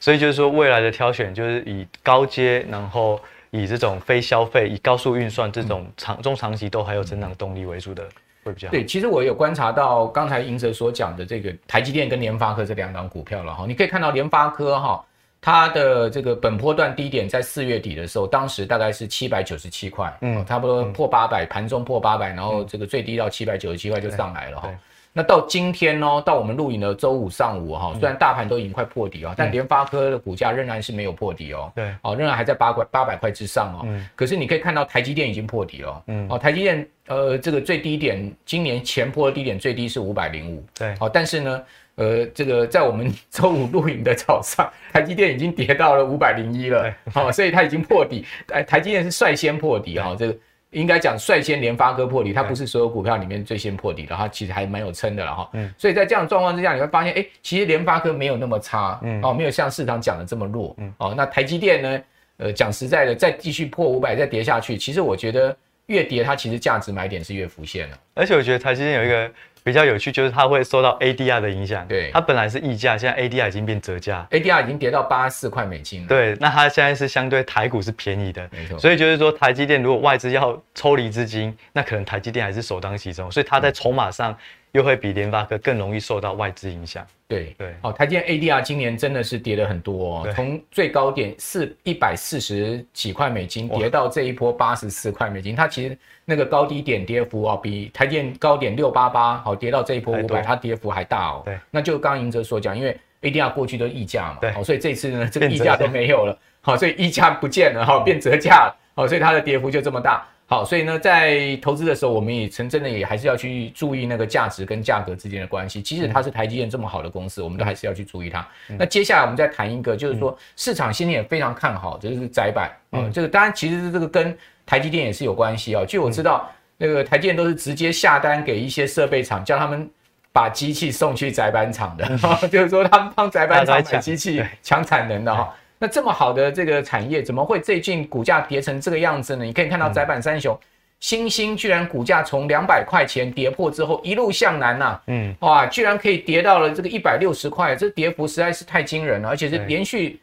[0.00, 3.20] 所以就是说未来的挑选就是以高阶，然后
[3.52, 8.04] 以这种非消费、以高速运算这种长中长期都还有增长动力为主的。
[8.44, 15.04] 会比较对，其实我有观察到刚才银哲所讲的这个台积电跟联发科这两档股票了哈，你可以看到联发科哈，
[15.40, 24.70] 它的这个本波段低点在四月底的时候，当时大概是七百九十七块，嗯，差不多破八百，盘中破八百，然后这个最低到七百九十七块就上来了哈。
[25.16, 31.70] 那到今天呢，到我们录影的周五上午哈，虽然大盘都已经快破底啊，但联发科的股价仍然是没有破底哦。
[31.72, 33.86] 对，哦，仍然还在八块八百块之上哦。
[33.86, 34.04] 嗯。
[34.16, 36.02] 可是你可以看到台积电已经破底了。
[36.08, 36.26] 嗯。
[36.28, 40.66] 哦，台积电呃，这个最低点今年前波的低点最低是五百零五。
[40.76, 40.92] 对。
[40.98, 41.62] 哦，但是呢，
[41.94, 46.92] 呃，这个在我们 周五录影的早上，台积电已经跌到了五百零一了。
[47.12, 48.26] 好，所以它已经破底。
[48.48, 50.36] 哎，台积电是率先破底哈，这个。
[50.74, 55.48] 应该讲率先联发科破底，它不是所有股票里面最先破底的，它其实还蛮有撑的了哈。
[55.54, 62.02] 嗯，所以在这样的状况之下，你会发现，哎，其实联发科没有那么差，嗯，哦，没有像市场讲的这么弱，嗯，哦，那台积电呢，
[62.36, 65.56] 呃，讲实在的，再继续破五百再跌下去，其实我觉得
[65.86, 67.98] 越跌它其实价值买点是越浮现了。
[68.14, 69.30] 而且我觉得台积电有一个。
[69.64, 76.06] 比较有趣就是它会受到 ADR 的影响，对，它本来是溢价，现在 ADR 已经变折价，ADR 已经跌到八十四块美金了。
[76.06, 78.78] 对，那它现在是相对台股是便宜的，没错。
[78.78, 84.36] 所以就是说台积电如果外资要抽离资金，那可能台积电还是首当其冲，所以它在筹码上。
[84.74, 87.06] 又会比联发科更容易受到外资影响。
[87.28, 101.42] 对对，哦，台积电 ADR 今年真的是跌了很多哦，从最高点四一百四十几块美金跌到这一波八十四块美金，它其实那个高低点跌幅啊，比台积电高点六八八好跌到这一波五百，它跌幅还大哦。
[101.44, 110.26] 对，那就刚刚盈哲所讲，因为 ADR 过去都溢价嘛，对，所以这次呢这个溢价都没有了，好，所以溢价不见了哈，变折价了，好，所以它的跌幅就这么大。
[110.54, 115.82] 好，所以呢，在投资的时候，我们也真真的也还是要去注意那个价值跟价格之间的关系。
[115.82, 118.46] 即使它是台积电这么好的公司，我们都还是要去注意它。
[118.68, 122.70] 嗯、那接下来我们再谈一个，就是说市场心里也非常看好，就是窄板。
[122.92, 124.32] 嗯，这个当然其实这个跟
[124.64, 125.84] 台积电也是有关系啊。
[125.84, 129.90] 据我知道，那个台积电都是直接下单给一些设备厂，叫他们
[130.30, 135.52] 把机器送去载板厂的，嗯、 就是说他们帮载板厂买机器抢产能的哈。
[135.84, 139.44] 那这么好的这个产业，怎么会最近股价跌成这个样子呢？
[139.44, 140.58] 你可以看到窄板三雄，
[140.98, 150.18] 欣兴、嗯、居然股价从两百块钱跌破之后一路向南呐、啊，嗯，哇，居然可以跌到了这个一百六十块，这跌幅实在是太惊人了，而且是连续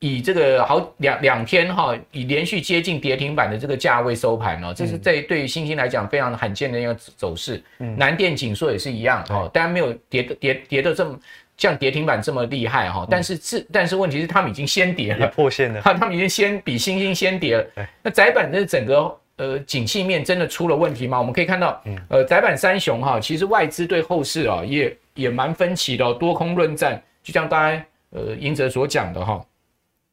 [0.00, 7.62] 以这个好两两天哈，以连续接近跌停板的这个价位收盘哦，这是在对于欣兴来讲非常罕见的一个走势。
[7.78, 11.18] 嗯，南电景硕也是一样哦，当然没有跌跌跌的这么
[11.56, 17.66] 像跌停板这么厉害哈，但是是但是问题是他们已经先跌了，破线了，他 他们已经先比星星先跌了。
[18.02, 21.18] 那窄板的整个呃景气面真的出了问题吗？
[21.18, 29.44] 我们可以看到，呃窄板三雄哈，其实外资对后市啊也也蛮分歧的，多空论战，就像刚才呃英哲所讲的哈。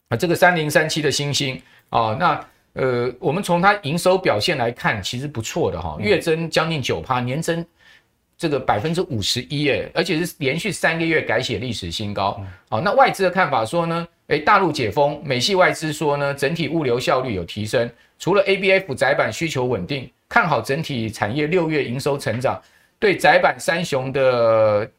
[0.10, 7.64] 啊这个三零三七的星星啊，那呃，我们从它营收表现来看，其实不错的哈，月增将近九趴，年增
[8.38, 12.40] 这个百分之五十一诶，而且是连续三个月改写历史新高。
[12.70, 22.62] 好，那外资的看法说呢，诶，大陆解封，美系外资说呢，整体物流效率有提升，除了 ABF 载板需求稳定，看好整体产业六月营收成长，
[23.00, 24.90] 对窄板三雄的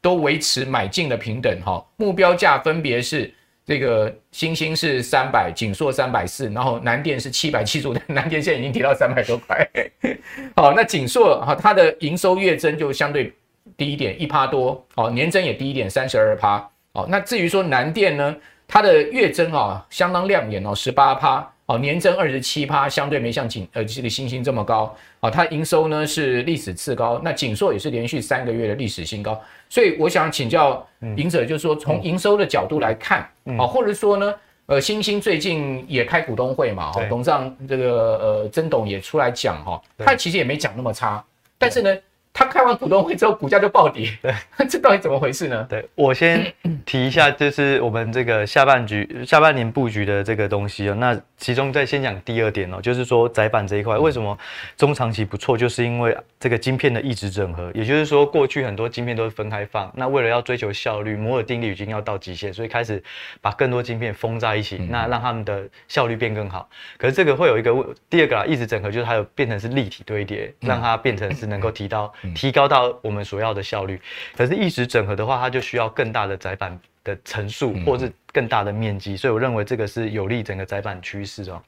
[0.00, 3.32] 都维持买进的平等哈，目标价分别是。
[3.68, 9.68] 这个星星是三百，景硕三百四，然后南电是七百七十五， 南电现在已经提到三百多块。
[10.56, 13.30] 好，那景硕哈，它的营收月增就相对
[13.76, 16.56] 低一点，一趴多，哦，年增也低一点，三十二趴。
[16.94, 18.34] 哦，那至于说南电呢，
[18.66, 24.96] 它的月增啊相当亮眼哦，十八趴，哦，年增二十七趴，相对没像景呃这个星星这么高。
[25.20, 34.34] 啊，它营收呢是历史次高，那景硕也是连续三个月的历史新高，所以我想请教赢者，就是说从营收的角度来看，啊、嗯，或者说呢，
[34.66, 41.22] 呃，星星最近也开股东会嘛，哦，董事长这个呃曾董也出来讲哈，他其实也没讲那么差，
[41.58, 41.94] 但是呢。
[42.38, 44.32] 他开完股东会之后，股价就暴跌，对，
[44.70, 45.66] 这到底怎么回事呢？
[45.68, 46.52] 对，我先
[46.86, 50.94] 提一下， 就是我们这个下半局、下半年布局的这个东西哦。
[50.94, 54.38] 那其中再先讲第二点哦，就是说窄板这一块为什么
[54.76, 63.02] 中长期不错，就是因为这个晶片的异质整合，也就是说过去很多晶片都是分开放，那为了要追求效率，摩尔定律已经要到极限，所以开始
[63.40, 66.68] 把更多晶片封在一起，那让他们的效率变更好。
[66.96, 67.74] 可是这个会有一个
[68.08, 72.12] 第二个啊，异质整合就是它有变成是立体堆叠，让它变成是能够提到。
[72.34, 74.00] 提高到我们所要的效率，
[74.36, 81.60] 可是异质整合的话，它就需要更大的载板的层数，或是更大的面积，所以我认为这个是有利整个载板趋势哦。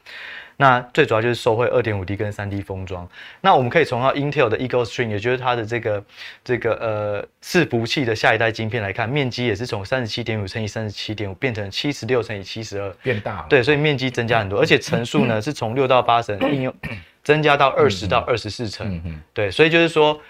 [0.61, 3.09] 那最主要就是受惠二点五 D 跟三 D 封装。
[3.41, 6.05] 那我们可以从 Intel 的 Eagle Stream，也就是它的这个
[6.45, 13.47] 这个呃伺服器的下一代晶片来看，面积也是从三十七点五乘以三十七点五变成七十六乘以七十二，变大了。
[13.49, 16.75] 对，所以面积增加很多，而且层数呢是从六到八层应用
[17.25, 19.03] 增加到二十到二十四层。
[19.33, 20.21] 对，所以就是说。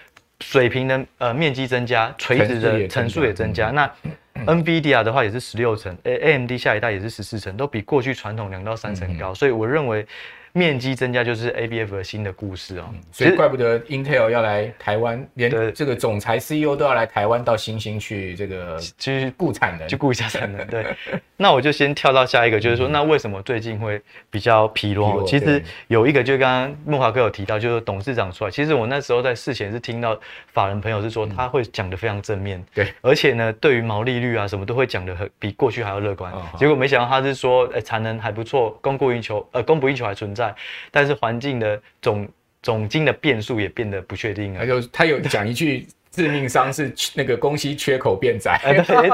[0.43, 3.69] 水平的呃面积增加，垂直的层数也增加。
[3.69, 3.87] 那
[4.33, 9.33] NVIDIA 的话也是十六层，AMD 下一代也是十四层，都比过去传统两到三层高。
[9.33, 10.05] 所以我认为。
[10.53, 20.65] 面积增加就是 ABF 的新的故事哦，所以怪不得 Intel 要来台湾，连这个总裁 CEO 都要来台湾到新兴去这个去顾产能，去顾一下产能。
[20.67, 20.85] 对，
[21.37, 25.25] 那我就先跳到下一个，就是说，那为什么最近会比较疲弱？
[25.25, 28.51] 其实有一个，就刚刚木华哥有提到，就是董事长出来。
[28.51, 36.33] 其实我那时候在事前是听到法人朋友是说，他会讲的非常正面，对，而且呢，对于毛利率啊什么都会讲的很比过去还要乐观。
[36.57, 40.40] 结果没想到他是说，哎，产能还不错，供过于求，呃，供不应求还存在。
[40.41, 40.55] 在，
[40.89, 42.27] 但是环境的总
[42.63, 44.59] 总金的变数也变得不确定了。
[44.59, 48.59] 他就他有讲一句致命伤是那个供需缺口变窄。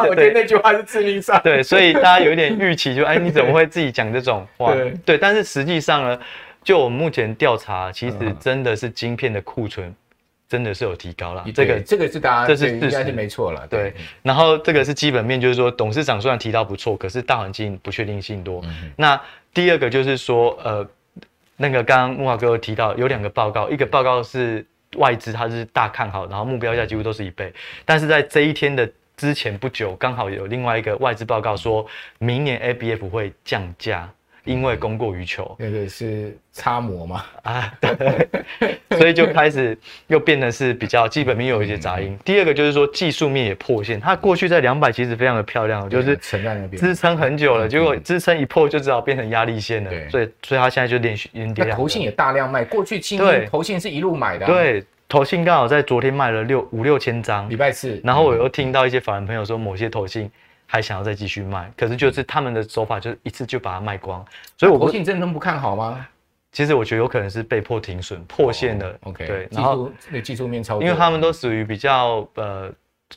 [0.09, 1.39] 我觉得那句话是致命伤。
[1.43, 4.73] 对，所以大家有一点预期就，就哎，你怎么会自己讲这种话？
[4.73, 6.19] 对，对，但是实际上呢，
[6.63, 9.93] 就我们目前调查，其实真的是晶片的库存
[10.49, 11.45] 真的是有提高了。
[11.53, 13.67] 这个这个是大家这是应该是没错了。
[13.67, 18.61] 对，然后这个是基本面，就是说董事长虽然提到不错，可是大环境不确定性多。
[18.95, 19.21] 那
[19.53, 20.85] 第二个就是说，呃。
[21.57, 24.65] 那个刚刚慕华哥提到有两个报告，一个报告是
[24.97, 31.85] 外资它是大看好，然后目标价几乎都是一倍，但是在这一天的之前不久，刚好有另外一个外资报告说，
[32.19, 34.09] 明年 ABF 会降价。
[34.47, 38.27] 因为供过于求，那个是擦膜嘛啊，对，
[38.97, 42.17] 所以就开始又变得是比较基本面有一些杂音。
[42.23, 49.89] 第二个就是说技术面也破线，它过去在两百其实非常的漂亮，就是撑在那边支撑很久了，结果支撑一破就只好变成压力线了。
[49.89, 51.65] 对，所以所以它现在就连续连跌。
[51.65, 54.45] 那投信也大量卖，过去今天投信是一路买的。
[54.45, 57.99] 对，投信刚好在昨天卖了六五六千张，礼拜四。
[58.03, 60.31] 然后我又听到一些法人朋友说，某些投信。
[60.69, 64.23] 还想要再继续卖，可是就是他们的手法就是一次就把它卖光，
[64.58, 66.06] 所以我投信真的不看好吗？
[66.51, 68.99] 其实我觉得有可能是被迫停损破线的。
[69.03, 72.69] OK，对，然后那技术面操作，因为他们都属于比较呃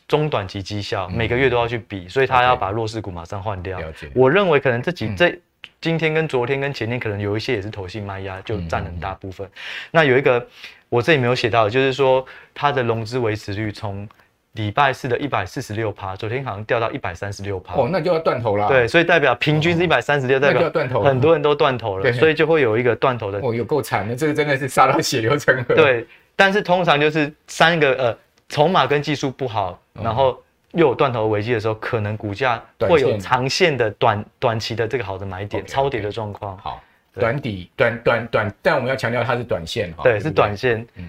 [0.06, 3.80] 中短期绩效，每个月都要去比，所以他要把弱势股马上换掉。
[3.80, 4.10] 了解。
[4.14, 5.36] 我认为可能这几这
[5.80, 9.48] 今天跟昨天跟前天可能有一些也是投信卖压，就占很大部分。
[9.90, 10.46] 那有一个
[10.88, 14.08] 我这里没有写到，就是说它的融资维持率从。
[14.54, 17.76] 礼拜四的一百四十六趴，昨天好像掉到一百三十六趴。
[17.76, 18.66] 哦，那就要断头了。
[18.66, 23.38] 对，所以代表平均是一百三十六，代表断头，很多人都断头了，所以就会有一个断头的。
[23.40, 25.76] 哦，有够惨的，这个真的是杀到血流成河。
[25.76, 30.36] 对，但是通常就是三个呃，筹码跟技术不好，然后
[30.72, 36.58] 又有断头危机的时候，可能股价会有长线的短短期的这个好的买点，超跌的状况。
[36.58, 36.82] 好，
[37.14, 40.02] 短底短短短，但我们要强调它是短线哈。
[40.02, 40.84] 对，是短线。
[40.96, 41.08] 嗯。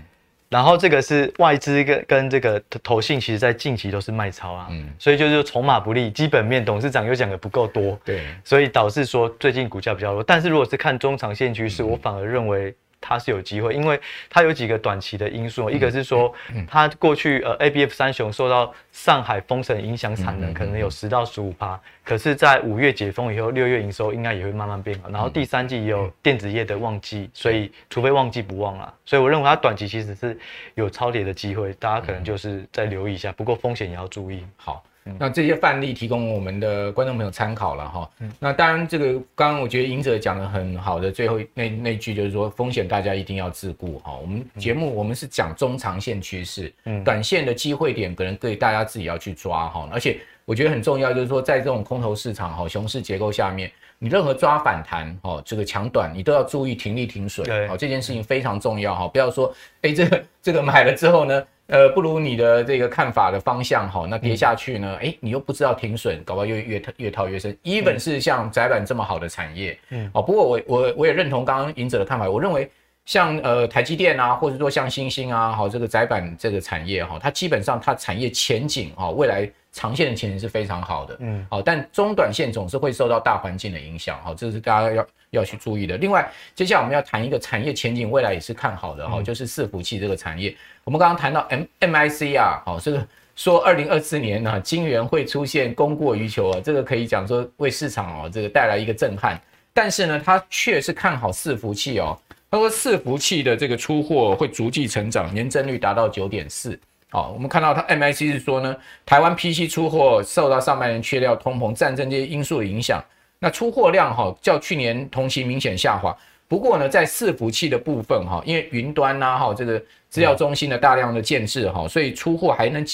[0.51, 10.21] 然后这个是外资跟跟这个投信，其实在近期都是卖超啊，嗯，所以就是筹码不利，基本面董事长又讲的不够多，对，所以导致说最近股价比较弱。
[10.21, 12.75] 但是如果是看中长线趋势，我反而认为。
[13.01, 16.31] 它是有机会，因为它有几个短期的因素，一个是说，
[16.67, 30.39] 它过去呃 ABF 三雄受到上海封城影响，产能可能有十到十五趴，可是，在五月解封以后，六月营收应该也会慢慢变好，然后第三季也有电子业的旺季，所以除非旺季不旺啦，所以我认为它短期其实是
[30.75, 34.45] 有超跌的机会，大家可能就是再留意一下，不过风险也要注意。
[34.55, 34.83] 好。
[35.17, 38.09] 那这些范例提供我们的观众朋友参考了哈。
[38.39, 44.15] 那当然，这个刚刚我觉得赢者讲的很好的最后那那句就是说，风险大家一定要自顾哈。
[44.21, 46.71] 我们节目我们是讲中长线趋势，
[47.03, 49.89] 短线的机会点可能对大家自己要去抓哈。
[49.91, 53.71] 而且我觉得很重要就是说，在这种空头市场哈熊市结构下面，
[54.03, 57.45] 你任何抓反弹哦，这个抢短你都要注意停利停损。
[57.45, 61.43] 对，好，这件事情非常重要哈，不要说哎这个这个买了之后呢。
[61.67, 64.97] 呃，不如你的这个看法的方向哈，那跌下去呢？
[65.01, 67.57] 哎、嗯，你又不知道停损，搞不好又越套越套越深。
[67.63, 72.69] even 是像窄板这么好的产业，嗯，哦，不过我我我也认同刚刚赢者的看法，我认为
[73.05, 85.07] 像呃台积电啊，或者说像星星啊，好这个窄板这个产业哈，它基本上它产业前景哈，未来长线的前景是非常好的，嗯，好，但中短线总是会受到大环境的影响，好，这是大家要。
[85.31, 85.95] 要去注意的。
[85.95, 90.53] 另外，接下来我们要谈一个产业前景，未来也是看好的哈，就是伺服器这个产业。
[90.84, 99.39] 我们刚刚谈到 M M I C 啊，好，这个说二零二四年呢，晶圆会出现供过于求啊，这个可以讲说为市场哦这个带来一个震撼。
[99.71, 102.19] 但是呢，它却是看好伺服器哦。
[102.49, 106.77] 他说伺服器的这个出货会逐季成长，年增率达到九点四。
[107.13, 108.74] 好，我们看到它 M I C 是说呢，
[109.06, 113.04] 台湾 P C 出货受到上半年缺料、通膨、战争这些因素的影响。
[113.38, 116.15] 那出货量哈较去年同期明显下滑，
[116.47, 122.86] 不过呢，在伺服器的部分哈，因为云端呐哈这个资料中心的大量的建置哈，所以出货还能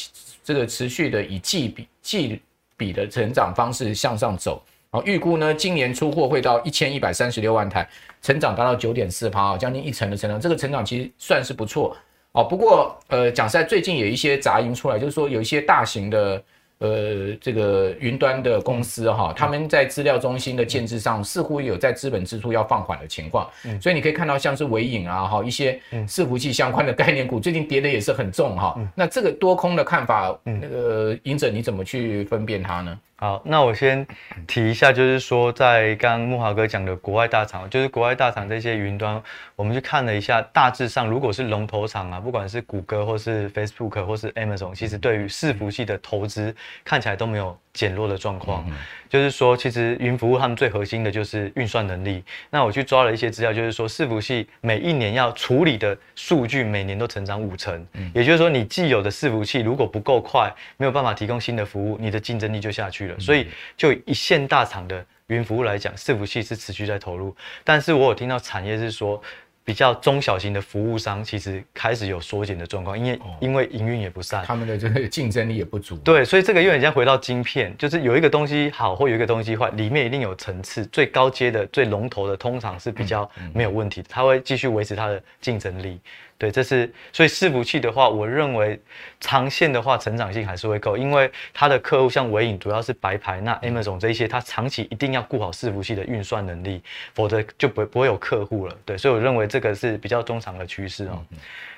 [0.44, 2.42] 这个持续的以季比季
[2.76, 4.60] 比的成长方式向上走。
[4.90, 7.88] 啊，预估呢今年出货会到一千一百三十六万台，
[8.24, 11.96] 成长达到九点四趴啊，将近一成的成长，这个成长其实算是不错
[12.38, 12.44] 哦。
[12.44, 16.42] 不过呃，讲实在，最近有一些杂音出来，就是说有一些大型的。
[16.80, 23.50] 呃，这个云端的公司哈，他们在资料中心的建置上似乎有在资本支出要放缓的情况，
[23.82, 28.80] 所以你可以看到像是微影啊哈，一些伺服器相关的概念股最近跌的也是很重哈。
[28.94, 33.00] 那这个多空的看法，那个赢者你怎么去分辨它呢？
[33.20, 34.06] 好，那我先
[34.46, 39.20] 提一下，就是说，在刚刚慕华哥讲的国外大厂，就是国外大厂这些云端，
[39.56, 48.66] 我们去看了一下，大致上如果是龙头厂啊，不管是谷歌或是 Facebook 或是 Amazon，其实对于伺服器的投资看起来都没有减弱的状况。
[49.08, 52.22] 就是说，其实云服务他们最核心的就是运算能力。
[52.50, 63.20] 那我去抓了一些资料，就是说，伺服器每一年要处理的数据每年都成长五成，也就是说，你既有的伺服器如果不够快，没有办法提供新的服务，你的竞争力就下去了。
[63.20, 67.34] 所以，就一线大厂的云服务来讲，伺服器是持续在投入。
[67.64, 69.22] 但是我有听到产业是说，
[69.68, 75.98] 比较中小型的服务商其实开始有缩减的状况，因为因为营运也不善，他们的这个竞争力也不足。
[75.98, 80.86] 对，所以这个有点像回到晶片，就是有一个东西好或有一个东西坏，里面一定有层次。
[80.86, 86.00] 最高阶的、最龙头的，通常是比较没有问题的，它会继续维持它的竞争力。
[86.40, 88.80] 对，这是所以伺服器的话，我认为
[89.20, 96.84] 长线的话成长性还是会够，因为它的客户像微影主要是白牌，那 Amazon 这一些，它长期一定要顾好伺服器的运算能力，
[97.16, 98.78] 否则就不不会有客户了。
[98.86, 101.24] 对，所以我认为这个是比较中长的趋势哦。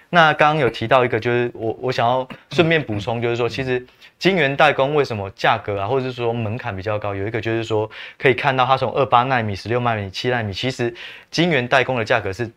[0.10, 3.82] 那刚刚有提到一个，就是我我想要顺便补充，就是说其实
[4.18, 10.94] 晶圆代工为什么价格啊，或者是说门槛比较高，有一个就是说可以看到它从二八纳米、十六纳米、七纳米，其实
[11.32, 12.52] 晶圆代工的价格是。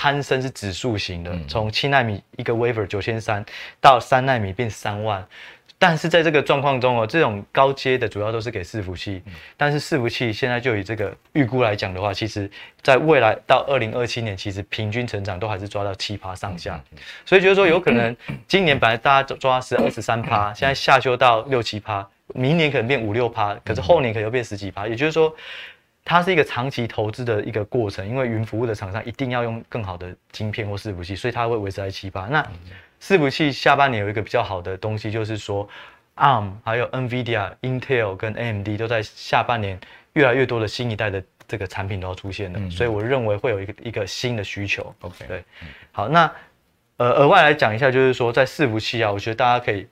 [0.00, 3.44] 攀升是指数型的，从七纳米一个 wafer 九千三
[3.80, 5.26] 到三纳米变三万，
[5.76, 9.20] 但是在这个状况中哦，这种高阶的主要都是给伺服器，
[9.56, 12.48] 但是伺服器现在就以这个预估来讲的话，其实
[12.80, 16.80] 在未来到二零二七年，其实平均成长都还是抓到七趴上下，
[17.26, 25.34] 所以就是说有可能 今年本来大家抓是二十三趴，现在下修到六七趴，明年可能变五六趴，可是后年可能又变十几趴，也就是说。
[26.08, 32.22] 它是一个长期投资的一个过程，因为云服务的厂商一定要用更好的晶片或伺服器，所以它会维持在七八。
[32.28, 32.42] 那
[32.98, 35.68] 伺服器下半年有一个比较好的东西，就是说
[36.16, 39.78] ，ARM 还有 NVIDIA、Intel 跟 AMD 都在下半年
[40.14, 44.94] 越来越多的新一代的这个产品都要出现了，嗯、所以我认为会有一个一个新的需求。
[45.02, 45.44] OK，对，
[45.92, 46.32] 好，那
[46.96, 49.86] 呃额外来讲一下，就是说在伺服器啊，我觉得大家可以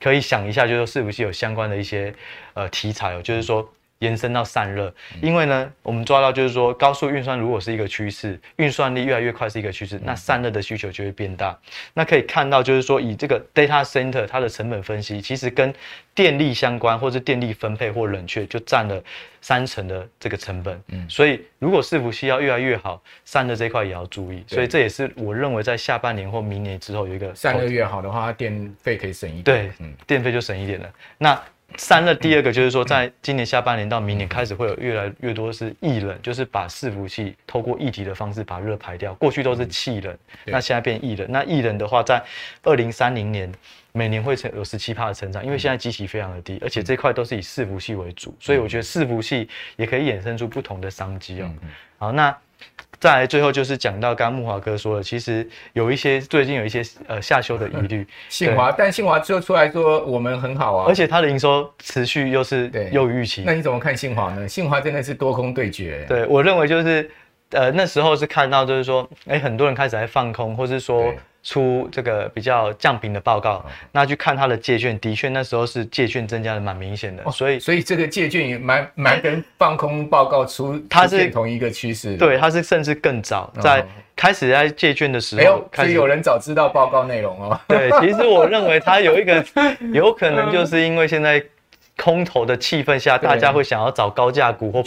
[0.00, 2.14] 可以想一下，就是说伺服器有相关的一些
[2.54, 3.70] 呃题材哦，就是说。
[4.00, 4.92] 延伸到散热，
[5.22, 11.56] 因为呢，我们抓到就是说，高速运算如果是一个趋势，运算力越来越快是一个趋势，那散热的需求就会变大。
[11.92, 15.72] 那可以看到就是说，以这个 data center 它的成本分析，其实跟
[16.14, 19.02] 电力相关，或是电力分配或冷却，就占了
[19.42, 20.82] 三成的这个成本。
[20.88, 24.42] 嗯，所以如果伺服器要越来越好，散热这一块也要注意。
[24.46, 29.44] 所以这也是我认为在下半年或明年之后有一个散热越好的话，电费可以省一点。
[29.44, 30.90] 对，嗯，电费就省一点了。
[31.18, 31.38] 那
[31.76, 39.14] 散热第二个就是说，在今年下半年到明年开始会有越来越多是液冷，就是把伺服器透过液体的方式把热排掉。
[39.14, 40.16] 过去都是气冷，
[40.46, 41.26] 那现在变液冷。
[41.30, 42.22] 那液冷的话，在
[42.62, 43.50] 二零三零年
[43.92, 51.50] 每年会成有十七趴的成长，因为现在机器非常的低，而且这块都是以伺服器为主，所以我觉得伺服器也可以衍生出不同的商机哦。
[51.98, 52.36] 好，那。
[52.98, 58.06] 再来，最后就是讲到刚刚木华哥说的，其实有一些最近有一些呃下修的疑虑。
[58.28, 63.42] 信华，但信华就出来说我们很好啊，而且它的营收持续又是优于预期。
[63.46, 64.46] 那你怎么看信华呢？
[64.46, 66.04] 信华真的是多空对决。
[66.08, 67.10] 对，我认为就是
[67.52, 71.14] 呃那时候是看到就是说，哎，很多人开始在放空，或是说。
[71.42, 83.84] 出这个比较降频的报告，那去看它的借券，的确那时候是借券增加的蛮明显的，哦、所以所以这个借券也蛮蛮跟放空报告出它是同一个趋势，对，它是甚至更早在
[84.14, 87.58] 开始在借券的时候，哦、所以有人早知道报告内容哦。
[87.66, 89.44] 对，其实我认为它有一个
[89.92, 91.42] 有可能就是因为现在。
[92.02, 94.82] 空头的气氛下，大家会想要找高价股或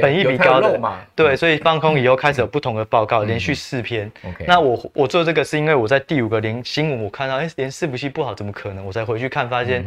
[0.00, 4.10] 本益比高的嘛，对，所以放空以后开始有不同的报告，连续四篇。
[4.46, 8.84] 那我我做这个是因为我在第五个连新闻我看到，哎，连伺服器不好，怎么可能？
[8.86, 9.84] 我才回去看，发现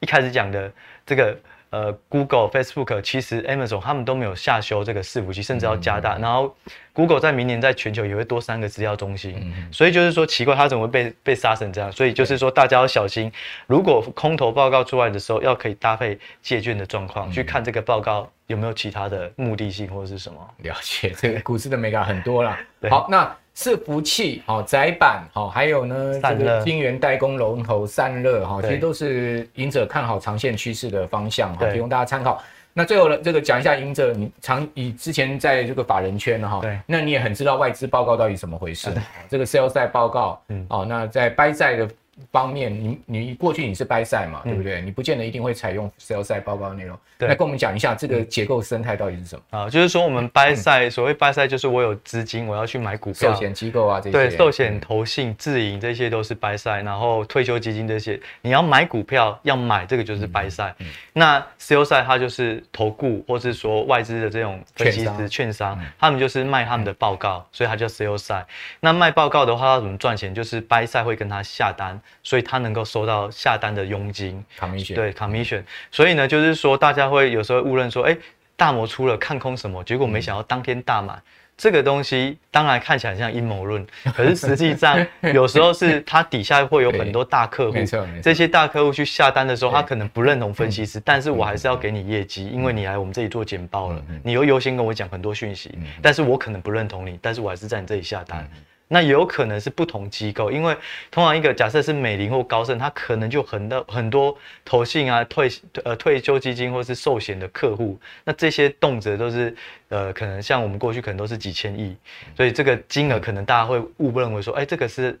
[0.00, 0.70] 一开始讲的
[1.06, 1.34] 这个。
[1.72, 6.18] 呃，Google、Facebook，其实 Amazon 他们都没有下修这个伺服器，甚至要加大。
[6.18, 6.54] 嗯、然后
[6.92, 11.90] Google 在明年在全球也会多三个资料中心，嗯、所以就是说奇怪，它怎么会被被杀成这样？
[11.90, 13.32] 所以就是说大家要小心，
[13.66, 20.38] 如果空头报告出来的时候，要可以搭配借券的状况、嗯、去看这个报告有没有其他的目的性或者是什么。
[20.58, 22.60] 了解，这个股市的美感很多啦。
[22.90, 23.34] 好，那。
[23.56, 32.42] 伺服器、好载板、好还有呢，这个晶圆代工龙头散热哈，其实都是赢者看好长线趋势的方向哈，提供大家参考。
[32.74, 38.90] 那最后呢，这个讲一下赢者，你长以之前在这个法人圈哈，对，那你也很知道外资报告到底怎么回事。
[39.28, 41.88] 这个 sell side 报告，嗯，哦，那在 buy 的。
[42.30, 44.80] 方面，你你过去你是 buy side 嘛，对不对？
[44.82, 46.98] 你不见得一定会采用 sell side 报告的内容。
[47.18, 49.58] 对，那跟我们讲一下这个结构生态到底是什么？
[49.58, 54.12] 啊，就是说我们 buy side，所谓 buy side 就是我有资金，我要去买股票，寿险机构啊这些。
[54.12, 60.74] 对，寿险、投信、自营这些都是 buy side，然后退休基金这些，你要买股票要买这个就是 buy side。
[61.12, 68.44] 那 sell side 它就是投顾或是说外资的这种分析师、券商，他们就是卖他们的报告，所以它叫 sell side。
[68.80, 70.34] 那卖报告的话要怎么赚钱？
[70.34, 72.82] 就是 buy side 会跟他下单，所以他能够。
[72.92, 74.94] 收到下单的佣金，commission。
[74.94, 78.14] 对 commission，所以呢，就是说大家会有时候误认说，哎，
[78.54, 81.14] 大摩出了看空什么，结果没想到当天大买，
[81.56, 84.98] 这个东西当然看起来像阴谋论， 可是实际上
[85.32, 95.70] 有时候是它底下会有很多大客户，没错，这些大客户去下单的时候，他可能不认同分析师，但是我还是要给你业绩，因为你来我们这里做简报了，你又优先跟我讲很多讯息，
[96.02, 98.46] 但是我可能不认同你，但是我还是在你这里下单。
[98.92, 100.76] 那有可能是不同机构，因为
[101.10, 105.50] 通常一个假设是美林或高盛，它可能就很多很多投信啊、退
[105.82, 109.56] 呃退休基金或是寿险的客户，那这些动辄都是
[109.88, 111.96] 呃可能像我们过去可能都是几千亿，
[112.36, 115.18] 所以这个金额可能大家会误认为说，哎，这个是。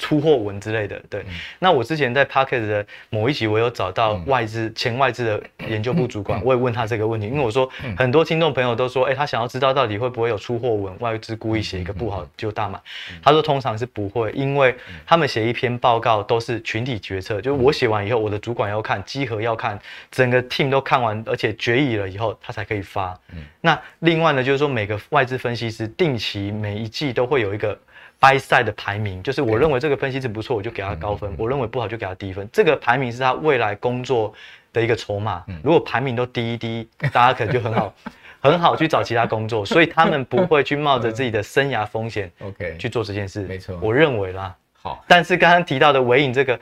[0.00, 1.20] 出货文之类的，对。
[1.28, 12.78] 嗯、那我之前在 Pocket 的某一集，我有找到外资、嗯、前外资的研究部主管，嗯、我也问他这个问题，因为我说、嗯、很多听众朋友都说，哎、欸，他想要知道到底会不会有出货文，外资故意写一个不好就大买。
[13.12, 14.74] 嗯、他说通常是不会，因为
[15.04, 19.78] 他们写一篇报告都是群体决策，就是我写完以后，我的主管要看，稽核要看，
[20.10, 23.14] 整个 team 都看完，而且决议了以后，他才可以发。
[23.34, 27.78] 嗯、那另外呢，就是说每个外资分析师定期每一季都会有一个。
[28.20, 32.46] Buy side 的排名，就是我认为这个分析是不错，我就给他高分；我认为不好就给他低分。
[32.52, 34.32] 这个排名是他未来工作
[34.72, 35.42] 的一个筹码。
[35.62, 37.94] 如果排名都低一低，大家可能就很好，
[38.40, 39.64] 很好去找其他工作。
[39.64, 43.42] 所以他们不会去冒着自己的生涯风险，OK 去做这件事。
[43.42, 44.54] 没错，我认为啦。
[44.82, 46.58] 好，但是刚刚提到的尾影这个。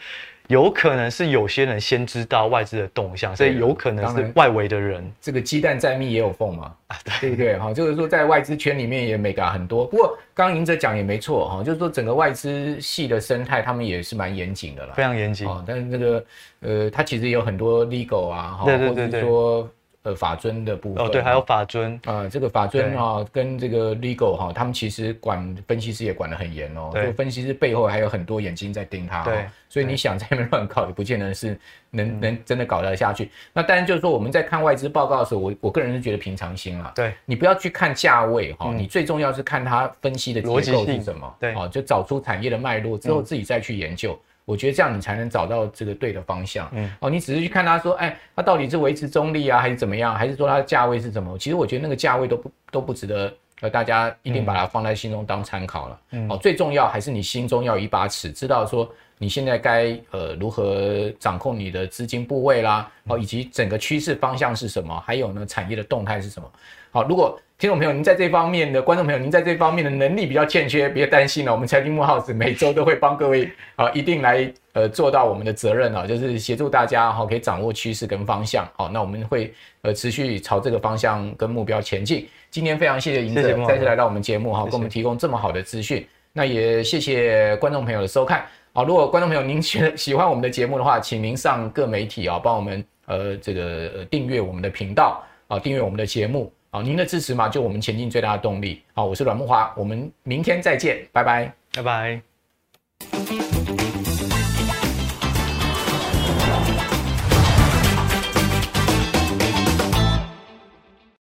[0.48, 5.08] 有可能是有些人先知道外资的动向，所以有可能是外围的人。
[5.20, 7.56] 这个鸡蛋再密也有缝嘛，啊，对不对？
[7.58, 9.84] 哈，就是说在外资圈里面也没嘎很多。
[9.86, 15.48] 不过刚刚赢者讲也没错哈，就是说整个外资系的生态，他们也是蛮严谨的啦，非常严谨。
[15.66, 16.24] 但是这个
[16.60, 19.70] 呃，它其实有很多 legal 啊，对对对对，说。
[20.04, 26.90] 呃，法尊的部分哦，对，还有法尊啊、呃，这个法尊啊，跟这个 legal 哈、啊，他们其实管分析师也管得很严哦。
[26.94, 29.24] 对，分析师背后还有很多眼睛在盯他、哦。
[29.24, 31.58] 对，所以你想在那边乱搞，也不见得是
[31.90, 33.24] 能能真的搞得下去。
[33.24, 36.92] 嗯、那当然就是说，我们在看外资报告的时候，我我个人是觉得平常心啦。
[36.94, 41.34] 对，你不要去看价位哈、你最重要是看它分析的结构是什么。
[41.40, 44.12] 对，哦，就找出产业的脉络之后，自己再去研究。
[44.12, 46.66] 嗯我觉得这样你才能找到这个对的方向。
[46.72, 50.14] 嗯，哦，你只是去看他说，哎，他到底是维持中立啊，还是怎么样？
[50.14, 51.36] 还是说它的价位是怎么？
[51.36, 53.30] 其实我觉得那个价位都不都不值得，
[53.60, 56.00] 呃，大家一定把它放在心中当参考了。
[56.12, 66.50] 嗯，哦，最重要还是你心中要有一把尺，知道说你现在该呃如何掌控你的资金部位啦，哦，以及整个趋势方向是什么，还有呢产业的动态是什么。
[66.98, 78.66] 好，如果听众朋友您在这方面的观众朋友您在这方面的能力比较欠缺，别担心了，我们财经慕 House 每周都会帮各位啊，一定来呃做到我们的责任啊，就是协助大家哈，可以掌握趋势跟方向。
[78.76, 82.26] 好，那我们会呃持续朝这个方向跟目标前进。
[82.50, 86.04] 今天非常谢谢银者再次来到我们节目哈，给我们提供这么好的资讯。
[86.32, 88.44] 那也谢谢观众朋友的收看。
[88.72, 96.52] 好，如果观众朋友您喜 喜欢我们的节目的话，请您上各媒体啊，帮我们呃这个订阅我们的频道啊，订阅我们的节目。
[96.70, 98.82] 好，您的支持嘛，就我们前进最大的动力。
[98.92, 102.27] 好，我是阮木华，我们明天再见，拜拜，拜拜。